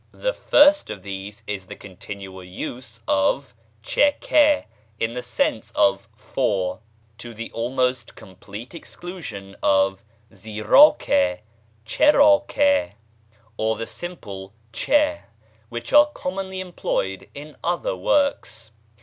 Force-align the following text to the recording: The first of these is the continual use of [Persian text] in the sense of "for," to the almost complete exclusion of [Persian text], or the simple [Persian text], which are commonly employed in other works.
The 0.13 0.33
first 0.33 0.89
of 0.89 1.03
these 1.03 1.43
is 1.45 1.67
the 1.67 1.75
continual 1.75 2.43
use 2.43 3.01
of 3.07 3.53
[Persian 3.83 4.13
text] 4.19 4.67
in 4.99 5.13
the 5.13 5.21
sense 5.21 5.69
of 5.75 6.07
"for," 6.15 6.79
to 7.19 7.35
the 7.35 7.51
almost 7.51 8.15
complete 8.15 8.73
exclusion 8.73 9.55
of 9.61 10.03
[Persian 10.31 10.95
text], 10.97 12.01
or 13.57 13.75
the 13.75 13.85
simple 13.85 14.53
[Persian 14.71 14.87
text], 14.89 15.23
which 15.69 15.93
are 15.93 16.07
commonly 16.07 16.61
employed 16.61 17.29
in 17.35 17.55
other 17.63 17.95
works. 17.95 18.71